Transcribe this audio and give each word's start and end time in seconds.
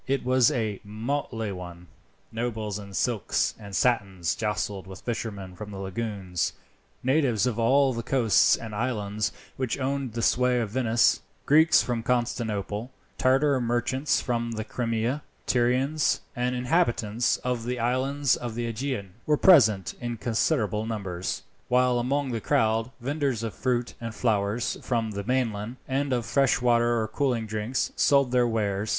It 0.07 0.25
was 0.25 0.49
a 0.49 0.81
motley 0.83 1.51
one. 1.51 1.85
Nobles 2.31 2.79
in 2.79 2.95
silks 2.95 3.53
and 3.59 3.75
satins 3.75 4.33
jostled 4.35 4.87
with 4.87 5.01
fishermen 5.01 5.55
of 5.59 5.69
the 5.69 5.77
lagoons. 5.77 6.53
Natives 7.03 7.45
of 7.45 7.59
all 7.59 7.93
the 7.93 8.01
coasts 8.01 8.55
and 8.55 8.73
islands 8.73 9.31
which 9.57 9.77
owned 9.77 10.13
the 10.13 10.23
sway 10.23 10.59
of 10.59 10.71
Venice, 10.71 11.21
Greeks 11.45 11.83
from 11.83 12.01
Constantinople, 12.01 12.89
Tartar 13.19 13.61
merchants 13.61 14.19
from 14.21 14.53
the 14.53 14.63
Crimea, 14.63 15.21
Tyrians, 15.45 16.21
and 16.35 16.55
inhabitants 16.55 17.37
of 17.37 17.63
the 17.65 17.77
islands 17.79 18.35
of 18.35 18.55
the 18.55 18.65
Aegean, 18.65 19.11
were 19.27 19.37
present 19.37 19.93
in 20.01 20.17
considerable 20.17 20.87
numbers; 20.87 21.43
while 21.67 21.99
among 21.99 22.31
the 22.31 22.41
crowd, 22.41 22.89
vendors 23.01 23.43
of 23.43 23.53
fruit 23.53 23.93
and 24.01 24.15
flowers 24.15 24.79
from 24.81 25.11
the 25.11 25.23
mainland, 25.23 25.75
and 25.87 26.11
of 26.11 26.25
fresh 26.25 26.59
water 26.59 26.99
or 27.01 27.07
cooling 27.07 27.45
drinks, 27.45 27.91
sold 27.95 28.31
their 28.31 28.47
wares. 28.47 28.89